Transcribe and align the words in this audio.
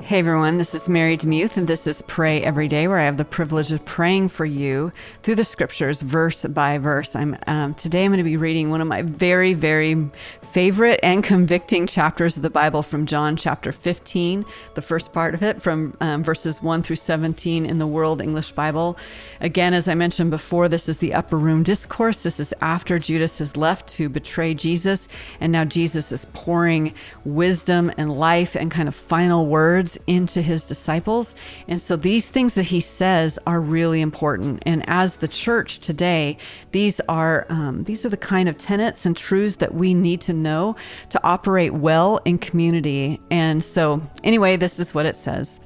Hey 0.00 0.20
everyone, 0.20 0.58
this 0.58 0.74
is 0.74 0.88
Mary 0.88 1.18
DeMuth, 1.18 1.56
and 1.56 1.66
this 1.66 1.86
is 1.86 2.02
Pray 2.02 2.40
Every 2.40 2.68
Day, 2.68 2.86
where 2.86 3.00
I 3.00 3.04
have 3.04 3.16
the 3.16 3.24
privilege 3.24 3.72
of 3.72 3.84
praying 3.84 4.28
for 4.28 4.46
you 4.46 4.92
through 5.22 5.34
the 5.34 5.44
scriptures, 5.44 6.00
verse 6.00 6.44
by 6.46 6.78
verse. 6.78 7.16
I'm 7.16 7.36
um, 7.48 7.74
today 7.74 8.04
I'm 8.04 8.12
going 8.12 8.18
to 8.18 8.24
be 8.24 8.36
reading 8.36 8.70
one 8.70 8.80
of 8.80 8.86
my 8.86 9.02
very, 9.02 9.54
very 9.54 10.08
favorite 10.40 11.00
and 11.02 11.22
convicting 11.24 11.88
chapters 11.88 12.36
of 12.36 12.44
the 12.44 12.48
Bible 12.48 12.84
from 12.84 13.06
John 13.06 13.36
chapter 13.36 13.72
15, 13.72 14.44
the 14.74 14.82
first 14.82 15.12
part 15.12 15.34
of 15.34 15.42
it, 15.42 15.60
from 15.60 15.96
um, 16.00 16.22
verses 16.22 16.62
1 16.62 16.84
through 16.84 16.96
17 16.96 17.66
in 17.66 17.78
the 17.78 17.86
World 17.86 18.22
English 18.22 18.52
Bible. 18.52 18.96
Again, 19.40 19.74
as 19.74 19.88
I 19.88 19.94
mentioned 19.94 20.30
before, 20.30 20.68
this 20.68 20.88
is 20.88 20.98
the 20.98 21.12
upper 21.12 21.36
room 21.36 21.64
discourse. 21.64 22.22
This 22.22 22.38
is 22.38 22.54
after 22.62 23.00
Judas 23.00 23.38
has 23.38 23.56
left 23.56 23.88
to 23.90 24.08
betray 24.08 24.54
Jesus, 24.54 25.08
and 25.40 25.52
now 25.52 25.64
Jesus 25.64 26.12
is 26.12 26.24
pouring 26.32 26.94
wisdom 27.24 27.92
and 27.98 28.16
life 28.16 28.54
and 28.54 28.70
kind 28.70 28.88
of 28.88 28.94
final 28.94 29.44
words 29.46 29.87
into 30.06 30.42
his 30.42 30.64
disciples. 30.64 31.34
And 31.66 31.80
so 31.80 31.96
these 31.96 32.28
things 32.28 32.54
that 32.54 32.64
he 32.64 32.80
says 32.80 33.38
are 33.46 33.60
really 33.60 34.00
important. 34.00 34.62
And 34.66 34.84
as 34.88 35.16
the 35.16 35.28
church 35.28 35.78
today, 35.78 36.36
these 36.72 37.00
are 37.08 37.46
um, 37.48 37.84
these 37.84 38.04
are 38.04 38.08
the 38.10 38.16
kind 38.16 38.48
of 38.48 38.58
tenets 38.58 39.06
and 39.06 39.16
truths 39.16 39.56
that 39.56 39.74
we 39.74 39.94
need 39.94 40.20
to 40.22 40.32
know 40.32 40.76
to 41.10 41.20
operate 41.24 41.74
well 41.74 42.20
in 42.24 42.38
community. 42.38 43.20
And 43.30 43.62
so, 43.62 44.02
anyway, 44.22 44.56
this 44.56 44.78
is 44.78 44.94
what 44.94 45.06
it 45.06 45.16
says. 45.16 45.58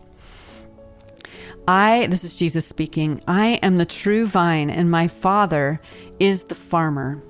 I, 1.66 2.08
this 2.10 2.24
is 2.24 2.34
Jesus 2.34 2.66
speaking, 2.66 3.22
I 3.28 3.60
am 3.62 3.76
the 3.76 3.86
true 3.86 4.26
vine, 4.26 4.68
and 4.68 4.90
my 4.90 5.06
Father 5.06 5.80
is 6.18 6.44
the 6.44 6.56
farmer. 6.56 7.22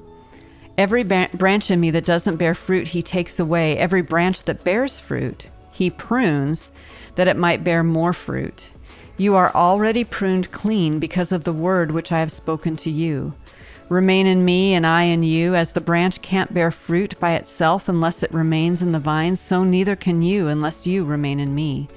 Every 0.79 1.05
branch 1.05 1.71
in 1.71 1.81
me 1.81 1.91
that 1.91 2.07
doesn't 2.07 2.37
bear 2.37 2.55
fruit, 2.55 2.89
he 2.89 3.03
takes 3.03 3.39
away. 3.39 3.77
Every 3.77 4.01
branch 4.01 4.45
that 4.45 4.65
bears 4.65 4.99
fruit, 4.99 5.49
he 5.73 5.91
prunes 5.91 6.71
that 7.17 7.29
it 7.29 7.37
might 7.37 7.65
bear 7.65 7.83
more 7.83 8.13
fruit. 8.13 8.71
You 9.17 9.35
are 9.35 9.55
already 9.55 10.05
pruned 10.05 10.53
clean 10.53 10.99
because 10.99 11.33
of 11.33 11.45
the 11.45 11.53
word 11.53 11.91
which 11.91 12.13
I 12.13 12.21
have 12.21 12.33
spoken 12.33 12.77
to 12.77 12.91
you. 12.91 13.35
Remain 13.89 14.27
in 14.27 14.45
me, 14.45 14.73
and 14.73 14.87
I 14.87 15.03
in 15.03 15.23
you. 15.23 15.55
As 15.55 15.73
the 15.73 15.81
branch 15.81 16.23
can't 16.23 16.55
bear 16.55 16.71
fruit 16.71 17.19
by 17.21 17.33
itself 17.33 17.89
unless 17.89 18.23
it 18.23 18.33
remains 18.33 18.83
in 18.83 18.93
the 18.93 18.99
vine, 18.99 19.37
so 19.37 19.65
neither 19.65 19.97
can 19.97 20.23
you 20.23 20.49
unless 20.49 20.87
you 20.87 21.05
remain 21.05 21.39
in 21.41 21.55
me. 21.55 21.89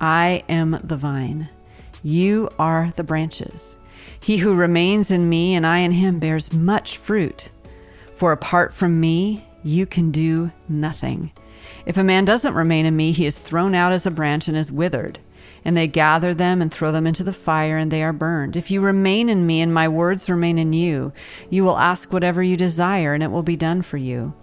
I 0.00 0.42
am 0.48 0.80
the 0.82 0.96
vine. 0.96 1.48
You 2.02 2.48
are 2.58 2.92
the 2.96 3.04
branches. 3.04 3.78
He 4.18 4.38
who 4.38 4.54
remains 4.54 5.10
in 5.10 5.28
me 5.28 5.54
and 5.54 5.66
I 5.66 5.78
in 5.78 5.92
him 5.92 6.18
bears 6.18 6.52
much 6.52 6.96
fruit. 6.96 7.50
For 8.14 8.32
apart 8.32 8.72
from 8.72 8.98
me, 8.98 9.46
you 9.62 9.84
can 9.84 10.10
do 10.10 10.50
nothing. 10.68 11.30
If 11.84 11.96
a 11.96 12.04
man 12.04 12.24
doesn't 12.24 12.54
remain 12.54 12.86
in 12.86 12.96
me, 12.96 13.12
he 13.12 13.26
is 13.26 13.38
thrown 13.38 13.74
out 13.74 13.92
as 13.92 14.06
a 14.06 14.10
branch 14.10 14.48
and 14.48 14.56
is 14.56 14.72
withered. 14.72 15.18
And 15.64 15.76
they 15.76 15.86
gather 15.86 16.32
them 16.32 16.62
and 16.62 16.72
throw 16.72 16.92
them 16.92 17.06
into 17.06 17.24
the 17.24 17.32
fire, 17.32 17.76
and 17.76 17.90
they 17.90 18.02
are 18.02 18.12
burned. 18.12 18.56
If 18.56 18.70
you 18.70 18.80
remain 18.80 19.28
in 19.28 19.46
me 19.46 19.60
and 19.60 19.74
my 19.74 19.88
words 19.88 20.30
remain 20.30 20.58
in 20.58 20.72
you, 20.72 21.12
you 21.50 21.64
will 21.64 21.78
ask 21.78 22.12
whatever 22.12 22.42
you 22.42 22.56
desire, 22.56 23.14
and 23.14 23.22
it 23.22 23.30
will 23.30 23.42
be 23.42 23.56
done 23.56 23.82
for 23.82 23.96
you. 23.96 24.34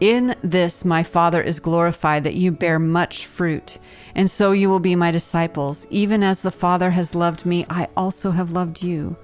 In 0.00 0.34
this 0.42 0.84
my 0.84 1.02
Father 1.02 1.40
is 1.40 1.60
glorified, 1.60 2.24
that 2.24 2.34
you 2.34 2.50
bear 2.50 2.78
much 2.78 3.26
fruit, 3.26 3.78
and 4.14 4.30
so 4.30 4.52
you 4.52 4.68
will 4.68 4.80
be 4.80 4.96
my 4.96 5.10
disciples. 5.10 5.86
Even 5.90 6.22
as 6.22 6.42
the 6.42 6.50
Father 6.50 6.90
has 6.90 7.14
loved 7.14 7.46
me, 7.46 7.64
I 7.70 7.88
also 7.96 8.32
have 8.32 8.50
loved 8.50 8.82
you. 8.82 9.16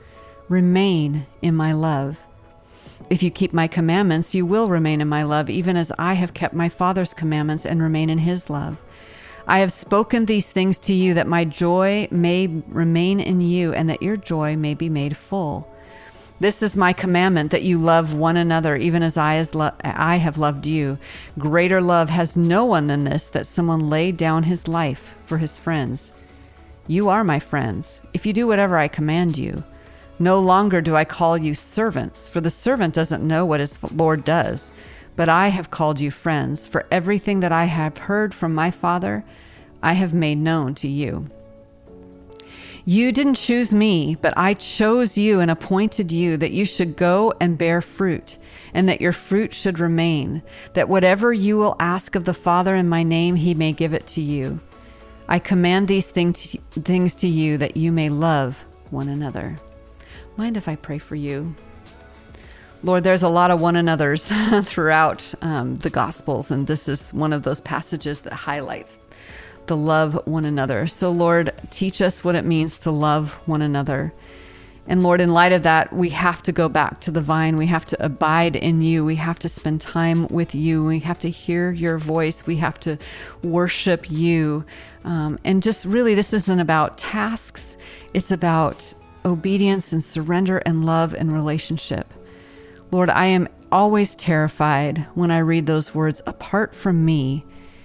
Remain 0.48 1.26
in 1.42 1.54
my 1.54 1.72
love. 1.72 2.26
If 3.10 3.24
you 3.24 3.30
keep 3.32 3.52
my 3.52 3.66
commandments, 3.66 4.36
you 4.36 4.46
will 4.46 4.68
remain 4.68 5.00
in 5.00 5.08
my 5.08 5.24
love, 5.24 5.50
even 5.50 5.76
as 5.76 5.90
I 5.98 6.14
have 6.14 6.32
kept 6.32 6.54
my 6.54 6.68
Father's 6.68 7.12
commandments 7.12 7.66
and 7.66 7.82
remain 7.82 8.08
in 8.08 8.18
his 8.18 8.48
love. 8.48 8.76
I 9.48 9.58
have 9.58 9.72
spoken 9.72 10.26
these 10.26 10.52
things 10.52 10.78
to 10.78 10.92
you 10.92 11.12
that 11.14 11.26
my 11.26 11.44
joy 11.44 12.06
may 12.12 12.46
remain 12.46 13.18
in 13.18 13.40
you 13.40 13.72
and 13.74 13.90
that 13.90 14.00
your 14.00 14.16
joy 14.16 14.54
may 14.54 14.74
be 14.74 14.88
made 14.88 15.16
full. 15.16 15.68
This 16.38 16.62
is 16.62 16.76
my 16.76 16.92
commandment 16.92 17.50
that 17.50 17.64
you 17.64 17.78
love 17.78 18.14
one 18.14 18.36
another, 18.36 18.76
even 18.76 19.02
as 19.02 19.16
I, 19.16 19.34
as 19.36 19.56
lo- 19.56 19.72
I 19.82 20.16
have 20.16 20.38
loved 20.38 20.66
you. 20.66 20.96
Greater 21.36 21.82
love 21.82 22.10
has 22.10 22.36
no 22.36 22.64
one 22.64 22.86
than 22.86 23.02
this, 23.02 23.26
that 23.28 23.48
someone 23.48 23.90
laid 23.90 24.16
down 24.16 24.44
his 24.44 24.68
life 24.68 25.16
for 25.26 25.38
his 25.38 25.58
friends. 25.58 26.12
You 26.86 27.08
are 27.08 27.24
my 27.24 27.40
friends, 27.40 28.00
if 28.14 28.24
you 28.24 28.32
do 28.32 28.46
whatever 28.46 28.78
I 28.78 28.86
command 28.86 29.36
you. 29.36 29.64
No 30.20 30.38
longer 30.38 30.82
do 30.82 30.94
I 30.94 31.06
call 31.06 31.38
you 31.38 31.54
servants, 31.54 32.28
for 32.28 32.42
the 32.42 32.50
servant 32.50 32.94
doesn't 32.94 33.26
know 33.26 33.46
what 33.46 33.58
his 33.58 33.78
Lord 33.90 34.22
does. 34.22 34.70
But 35.16 35.30
I 35.30 35.48
have 35.48 35.70
called 35.70 35.98
you 35.98 36.10
friends, 36.10 36.66
for 36.66 36.86
everything 36.90 37.40
that 37.40 37.52
I 37.52 37.64
have 37.64 37.96
heard 37.96 38.34
from 38.34 38.54
my 38.54 38.70
Father, 38.70 39.24
I 39.82 39.94
have 39.94 40.12
made 40.12 40.36
known 40.36 40.74
to 40.76 40.88
you. 40.88 41.30
You 42.84 43.12
didn't 43.12 43.34
choose 43.34 43.72
me, 43.72 44.16
but 44.20 44.34
I 44.36 44.52
chose 44.54 45.16
you 45.16 45.40
and 45.40 45.50
appointed 45.50 46.12
you 46.12 46.36
that 46.36 46.52
you 46.52 46.66
should 46.66 46.96
go 46.96 47.32
and 47.40 47.56
bear 47.56 47.80
fruit, 47.80 48.36
and 48.74 48.88
that 48.90 49.00
your 49.00 49.12
fruit 49.12 49.54
should 49.54 49.78
remain, 49.78 50.42
that 50.74 50.88
whatever 50.88 51.32
you 51.32 51.56
will 51.56 51.76
ask 51.80 52.14
of 52.14 52.26
the 52.26 52.34
Father 52.34 52.76
in 52.76 52.88
my 52.88 53.02
name, 53.02 53.36
he 53.36 53.54
may 53.54 53.72
give 53.72 53.94
it 53.94 54.06
to 54.08 54.20
you. 54.20 54.60
I 55.28 55.38
command 55.38 55.88
these 55.88 56.08
things 56.08 57.14
to 57.14 57.26
you 57.26 57.56
that 57.56 57.76
you 57.76 57.90
may 57.90 58.10
love 58.10 58.66
one 58.90 59.08
another. 59.08 59.56
Mind 60.40 60.56
if 60.56 60.68
I 60.68 60.76
pray 60.76 60.96
for 60.96 61.16
you? 61.16 61.54
Lord, 62.82 63.04
there's 63.04 63.22
a 63.22 63.28
lot 63.28 63.50
of 63.50 63.60
one 63.60 63.76
another's 63.76 64.26
throughout 64.62 65.34
um, 65.42 65.76
the 65.76 65.90
Gospels, 65.90 66.50
and 66.50 66.66
this 66.66 66.88
is 66.88 67.12
one 67.12 67.34
of 67.34 67.42
those 67.42 67.60
passages 67.60 68.20
that 68.20 68.32
highlights 68.32 68.96
the 69.66 69.76
love 69.76 70.18
one 70.26 70.46
another. 70.46 70.86
So, 70.86 71.10
Lord, 71.10 71.52
teach 71.70 72.00
us 72.00 72.24
what 72.24 72.36
it 72.36 72.46
means 72.46 72.78
to 72.78 72.90
love 72.90 73.34
one 73.44 73.60
another. 73.60 74.14
And 74.86 75.02
Lord, 75.02 75.20
in 75.20 75.28
light 75.34 75.52
of 75.52 75.64
that, 75.64 75.92
we 75.92 76.08
have 76.08 76.42
to 76.44 76.52
go 76.52 76.70
back 76.70 77.00
to 77.00 77.10
the 77.10 77.20
vine. 77.20 77.58
We 77.58 77.66
have 77.66 77.84
to 77.88 78.02
abide 78.02 78.56
in 78.56 78.80
you. 78.80 79.04
We 79.04 79.16
have 79.16 79.38
to 79.40 79.48
spend 79.50 79.82
time 79.82 80.26
with 80.28 80.54
you. 80.54 80.86
We 80.86 81.00
have 81.00 81.18
to 81.20 81.28
hear 81.28 81.70
your 81.70 81.98
voice. 81.98 82.46
We 82.46 82.56
have 82.56 82.80
to 82.80 82.96
worship 83.42 84.10
you. 84.10 84.64
Um, 85.04 85.38
and 85.44 85.62
just 85.62 85.84
really, 85.84 86.14
this 86.14 86.32
isn't 86.32 86.60
about 86.60 86.96
tasks, 86.96 87.76
it's 88.14 88.30
about 88.30 88.94
obedience 89.24 89.92
and 89.92 90.02
surrender 90.02 90.58
and 90.58 90.84
love 90.84 91.14
and 91.14 91.32
relationship. 91.32 92.12
Lord, 92.90 93.10
I 93.10 93.26
am 93.26 93.48
always 93.70 94.14
terrified 94.14 95.06
when 95.14 95.30
I 95.30 95.38
read 95.38 95.66
those 95.66 95.94
words 95.94 96.22
apart 96.26 96.74
from 96.74 97.04
me, 97.04 97.44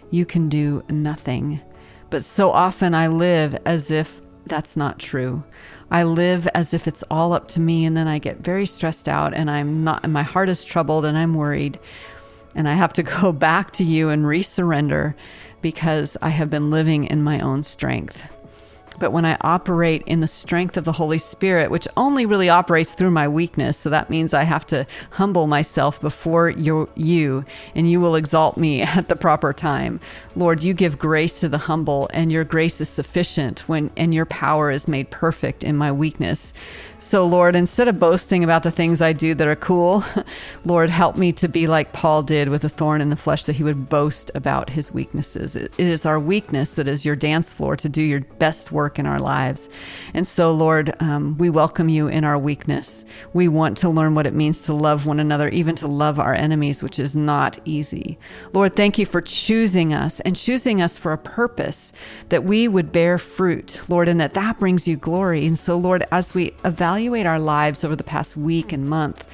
you 0.09 0.25
can 0.25 0.50
do 0.50 0.84
nothing. 0.90 1.62
But 2.09 2.23
so 2.23 2.51
often 2.51 2.96
I 2.96 3.07
live 3.07 3.57
as 3.66 3.91
if 3.91 4.22
that's 4.46 4.78
not 4.78 5.00
true. 5.00 5.44
I 5.91 6.03
live 6.03 6.47
as 6.53 6.73
if 6.73 6.88
it's 6.88 7.03
all 7.09 7.34
up 7.34 7.47
to 7.50 7.59
me, 7.59 7.85
and 7.85 7.96
then 7.96 8.07
I 8.07 8.19
get 8.19 8.40
very 8.40 8.66
stressed 8.66 9.07
out, 9.07 9.34
and 9.34 9.50
I'm 9.50 9.84
not, 9.84 10.03
and 10.03 10.13
my 10.13 10.23
heart 10.23 10.50
is 10.50 10.63
troubled, 10.63 11.06
and 11.06 11.17
I'm 11.17 11.34
worried. 11.34 11.79
And 12.56 12.67
I 12.67 12.73
have 12.73 12.94
to 12.94 13.03
go 13.22 13.31
back 13.31 13.72
to 13.73 13.84
you 13.84 14.09
and 14.09 14.25
resurrender 14.25 15.13
because 15.62 16.17
I 16.22 16.29
have 16.29 16.50
been 16.50 16.69
living 16.72 17.06
in 17.06 17.23
my 17.23 17.40
own 17.40 17.63
strength. 17.63 18.23
But 18.95 19.11
when 19.11 19.25
I 19.25 19.38
operate 19.41 20.03
in 20.06 20.19
the 20.19 20.28
strength 20.28 20.78
of 20.78 20.85
the 20.85 20.94
Holy 20.94 21.17
Spirit, 21.17 21.72
which 21.72 21.88
only 21.97 22.25
really 22.25 22.50
operates 22.50 22.94
through 22.94 23.11
my 23.11 23.28
weakness, 23.28 23.78
so 23.78 23.89
that 23.89 24.09
means 24.09 24.33
I 24.33 24.44
have 24.44 24.66
to 24.67 24.85
humble 25.11 25.47
myself 25.47 26.00
before 26.01 26.50
you, 26.50 26.89
you, 26.95 27.45
and 27.73 27.89
you 27.89 28.00
will 28.00 28.16
exalt 28.16 28.57
me 28.57 28.81
at 28.84 29.07
the 29.07 29.16
proper 29.16 29.53
time. 29.53 30.00
Lord, 30.35 30.61
you 30.61 30.73
give 30.73 31.00
grace 31.00 31.39
to 31.39 31.50
the 31.50 31.57
humble, 31.57 32.09
and 32.13 32.31
your 32.31 32.44
grace 32.44 32.81
is 32.81 32.89
sufficient 32.89 33.67
when, 33.67 33.89
and 33.97 34.13
your 34.13 34.25
power 34.25 34.72
is 34.72 34.88
made 34.88 35.09
perfect 35.09 35.63
in 35.63 35.75
my 35.75 35.91
weakness. 35.91 36.53
So, 37.00 37.25
Lord, 37.28 37.55
instead 37.55 37.88
of 37.88 38.00
boasting 38.00 38.44
about 38.44 38.63
the 38.63 38.72
things 38.72 39.01
I 39.01 39.13
do 39.13 39.35
that 39.35 39.47
are 39.47 39.55
cool, 39.55 40.03
Lord, 40.66 40.89
help 40.89 41.17
me 41.17 41.31
to 41.34 41.47
be 41.47 41.67
like 41.67 41.94
Paul 41.94 42.23
did 42.23 42.50
with 42.50 42.63
a 42.63 42.69
thorn 42.69 43.01
in 43.01 43.09
the 43.09 43.16
flesh, 43.16 43.44
that 43.44 43.57
he 43.57 43.63
would 43.63 43.89
boast 43.89 44.31
about 44.34 44.72
his 44.72 44.91
weaknesses. 44.91 45.55
It 45.55 45.72
is 45.78 46.05
our 46.05 46.19
weakness 46.19 46.75
that 46.75 46.87
is 46.87 47.05
your 47.05 47.16
dance 47.16 47.53
floor 47.53 47.75
to 47.78 47.90
do 47.90 48.02
your 48.02 48.22
best 48.22 48.72
work 48.72 48.84
in 48.99 49.05
our 49.05 49.20
lives. 49.20 49.70
And 50.14 50.28
so, 50.28 50.52
Lord, 50.52 50.96
um, 51.02 51.37
we 51.37 51.49
welcome 51.49 51.90
you 51.90 52.08
in 52.08 52.23
our 52.23 52.37
weakness. 52.37 53.05
We 53.34 53.47
want 53.47 53.78
to 53.79 53.90
learn 53.90 54.16
what 54.16 54.28
it 54.28 54.34
means 54.34 54.61
to 54.64 54.73
love 54.73 55.05
one 55.05 55.20
another, 55.20 55.49
even 55.49 55.76
to 55.78 55.87
love 55.87 56.20
our 56.20 56.34
enemies, 56.34 56.84
which 56.84 56.99
is 56.99 57.16
not 57.16 57.59
easy. 57.66 58.17
Lord, 58.53 58.76
thank 58.76 58.97
you 58.97 59.05
for 59.05 59.22
choosing 59.22 59.93
us 59.93 60.20
and 60.22 60.35
choosing 60.35 60.82
us 60.82 60.97
for 60.97 61.11
a 61.11 61.17
purpose 61.17 61.91
that 62.29 62.43
we 62.43 62.67
would 62.67 62.91
bear 62.91 63.17
fruit, 63.17 63.82
Lord, 63.87 64.08
and 64.08 64.20
that 64.22 64.34
that 64.35 64.59
brings 64.59 64.87
you 64.87 64.96
glory. 64.96 65.46
And 65.46 65.58
so, 65.58 65.78
Lord, 65.78 66.05
as 66.11 66.34
we 66.34 66.53
evaluate 66.64 67.26
our 67.26 67.40
lives 67.40 67.84
over 67.84 67.96
the 67.96 68.03
past 68.03 68.37
week 68.37 68.72
and 68.72 68.87
month, 68.87 69.28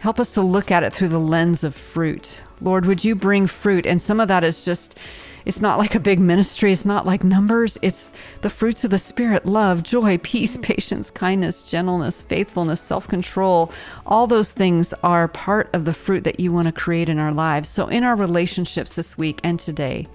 help 0.00 0.20
us 0.20 0.34
to 0.34 0.42
look 0.42 0.70
at 0.70 0.82
it 0.82 0.92
through 0.92 1.08
the 1.08 1.18
lens 1.18 1.64
of 1.64 1.74
fruit. 1.74 2.40
Lord, 2.60 2.84
would 2.86 3.04
you 3.04 3.14
bring 3.14 3.46
fruit? 3.46 3.86
And 3.86 4.00
some 4.00 4.20
of 4.20 4.28
that 4.28 4.44
is 4.44 4.64
just 4.64 4.98
it's 5.44 5.60
not 5.60 5.78
like 5.78 5.94
a 5.94 6.00
big 6.00 6.20
ministry. 6.20 6.72
It's 6.72 6.84
not 6.84 7.06
like 7.06 7.24
numbers. 7.24 7.78
It's 7.82 8.10
the 8.42 8.50
fruits 8.50 8.84
of 8.84 8.90
the 8.90 8.98
Spirit 8.98 9.46
love, 9.46 9.82
joy, 9.82 10.18
peace, 10.22 10.56
patience, 10.56 11.10
kindness, 11.10 11.62
gentleness, 11.62 12.22
faithfulness, 12.22 12.80
self 12.80 13.08
control. 13.08 13.72
All 14.06 14.26
those 14.26 14.52
things 14.52 14.92
are 15.02 15.28
part 15.28 15.70
of 15.74 15.84
the 15.84 15.94
fruit 15.94 16.24
that 16.24 16.40
you 16.40 16.52
want 16.52 16.66
to 16.66 16.72
create 16.72 17.08
in 17.08 17.18
our 17.18 17.32
lives. 17.32 17.68
So, 17.68 17.88
in 17.88 18.04
our 18.04 18.16
relationships 18.16 18.96
this 18.96 19.16
week 19.18 19.40
and 19.42 19.58
today, 19.58 20.06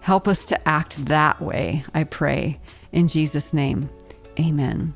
Help 0.00 0.26
us 0.26 0.44
to 0.46 0.68
act 0.68 1.04
that 1.06 1.40
way, 1.40 1.84
I 1.94 2.04
pray. 2.04 2.58
In 2.92 3.06
Jesus' 3.06 3.52
name, 3.52 3.90
amen. 4.38 4.94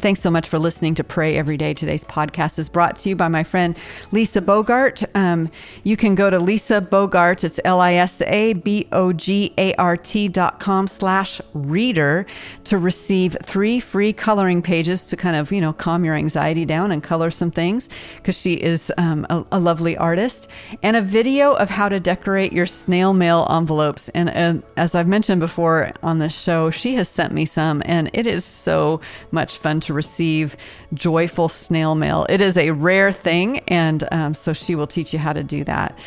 Thanks 0.00 0.20
so 0.20 0.30
much 0.30 0.48
for 0.48 0.58
listening 0.58 0.94
to 0.94 1.04
Pray 1.04 1.36
Every 1.36 1.58
Day. 1.58 1.74
Today's 1.74 2.02
podcast 2.02 2.58
is 2.58 2.70
brought 2.70 2.96
to 2.96 3.10
you 3.10 3.14
by 3.14 3.28
my 3.28 3.44
friend 3.44 3.76
Lisa 4.10 4.40
Bogart. 4.40 5.04
Um, 5.14 5.50
you 5.84 5.98
can 5.98 6.14
go 6.14 6.30
to 6.30 6.38
Lisa 6.38 6.80
Bogart, 6.80 7.44
it's 7.44 7.60
L 7.62 7.78
I 7.78 7.94
S 7.94 8.22
A 8.22 8.54
B 8.54 8.88
O 8.90 9.12
G 9.12 9.52
A 9.58 9.74
R 9.74 9.98
T 9.98 10.28
dot 10.28 10.60
com 10.60 10.86
slash 10.86 11.42
reader 11.52 12.24
to 12.64 12.78
receive 12.78 13.36
three 13.42 13.80
free 13.80 14.14
coloring 14.14 14.62
pages 14.62 15.04
to 15.06 15.16
kind 15.16 15.36
of, 15.36 15.52
you 15.52 15.60
know, 15.60 15.74
calm 15.74 16.06
your 16.06 16.14
anxiety 16.14 16.64
down 16.64 16.90
and 16.90 17.02
color 17.02 17.30
some 17.30 17.50
things 17.50 17.90
because 18.16 18.36
she 18.36 18.54
is 18.54 18.90
um, 18.96 19.26
a, 19.28 19.44
a, 19.52 19.58
lovely 19.58 19.94
artist, 19.98 20.48
and 20.82 20.96
a 20.96 21.02
video 21.02 21.52
of 21.52 21.68
how 21.68 21.90
to 21.90 22.00
decorate 22.00 22.54
your 22.54 22.66
snail 22.66 23.12
mail 23.12 23.46
envelopes. 23.50 24.08
And 24.14 24.30
uh, 24.30 24.66
as 24.78 24.94
I've 24.94 25.06
mentioned 25.06 25.40
before 25.40 25.92
on 26.02 26.18
this 26.18 26.32
show, 26.32 26.70
she 26.70 26.94
has 26.94 27.10
sent 27.10 27.34
me 27.34 27.44
some, 27.44 27.82
and 27.84 28.08
it 28.14 28.26
is 28.26 28.46
so 28.46 29.02
much 29.30 29.58
fun 29.58 29.81
to 29.82 29.94
receive 29.94 30.56
joyful 30.94 31.48
snail 31.48 31.94
mail. 31.94 32.26
It 32.28 32.40
is 32.40 32.56
a 32.56 32.70
rare 32.70 33.12
thing, 33.12 33.58
and 33.68 34.04
um, 34.12 34.34
so 34.34 34.52
she 34.52 34.74
will 34.74 34.86
teach 34.86 35.12
you 35.12 35.18
how 35.18 35.32
to 35.32 35.42
do 35.42 35.64
that. 35.64 35.98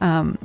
Um, 0.00 0.38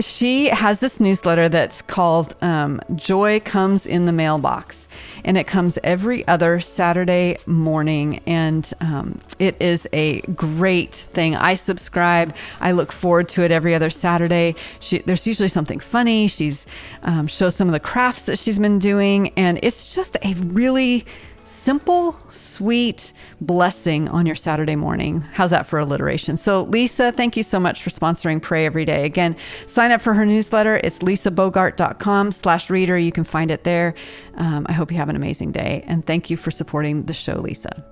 she 0.00 0.46
has 0.46 0.80
this 0.80 0.98
newsletter 0.98 1.48
that's 1.48 1.82
called 1.82 2.34
um, 2.40 2.80
Joy 2.94 3.40
Comes 3.40 3.86
in 3.86 4.06
the 4.06 4.12
Mailbox, 4.12 4.88
and 5.24 5.36
it 5.36 5.46
comes 5.46 5.78
every 5.84 6.26
other 6.26 6.60
Saturday 6.60 7.36
morning. 7.46 8.20
And 8.26 8.70
um, 8.80 9.20
it 9.38 9.56
is 9.60 9.86
a 9.92 10.20
great 10.22 10.94
thing. 10.94 11.36
I 11.36 11.54
subscribe, 11.54 12.34
I 12.60 12.72
look 12.72 12.92
forward 12.92 13.28
to 13.30 13.42
it 13.42 13.52
every 13.52 13.74
other 13.74 13.90
Saturday. 13.90 14.54
She, 14.78 14.98
there's 14.98 15.26
usually 15.26 15.48
something 15.48 15.80
funny. 15.80 16.28
She's 16.28 16.66
um, 17.02 17.26
shows 17.26 17.54
some 17.54 17.68
of 17.68 17.72
the 17.72 17.80
crafts 17.80 18.24
that 18.24 18.38
she's 18.38 18.58
been 18.58 18.78
doing, 18.78 19.30
and 19.36 19.58
it's 19.62 19.94
just 19.94 20.16
a 20.22 20.34
really 20.34 21.04
simple, 21.50 22.18
sweet 22.30 23.12
blessing 23.40 24.08
on 24.08 24.24
your 24.24 24.34
Saturday 24.34 24.76
morning. 24.76 25.20
How's 25.32 25.50
that 25.50 25.66
for 25.66 25.78
alliteration? 25.78 26.36
So, 26.36 26.62
Lisa, 26.62 27.12
thank 27.12 27.36
you 27.36 27.42
so 27.42 27.58
much 27.58 27.82
for 27.82 27.90
sponsoring 27.90 28.40
Pray 28.40 28.66
Every 28.66 28.84
Day. 28.84 29.04
Again, 29.04 29.36
sign 29.66 29.90
up 29.90 30.00
for 30.00 30.14
her 30.14 30.24
newsletter. 30.24 30.80
It's 30.82 31.00
lisabogart.com 31.00 32.32
slash 32.32 32.70
reader. 32.70 32.96
You 32.96 33.12
can 33.12 33.24
find 33.24 33.50
it 33.50 33.64
there. 33.64 33.94
Um, 34.34 34.66
I 34.68 34.72
hope 34.72 34.90
you 34.90 34.96
have 34.98 35.08
an 35.08 35.16
amazing 35.16 35.52
day. 35.52 35.84
And 35.86 36.06
thank 36.06 36.30
you 36.30 36.36
for 36.36 36.50
supporting 36.50 37.04
the 37.04 37.14
show, 37.14 37.34
Lisa. 37.34 37.84